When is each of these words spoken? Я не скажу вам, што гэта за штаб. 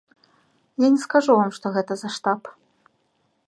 Я 0.77 0.87
не 0.95 1.01
скажу 1.03 1.31
вам, 1.39 1.53
што 1.57 1.65
гэта 1.77 1.93
за 2.03 2.09
штаб. 2.19 2.41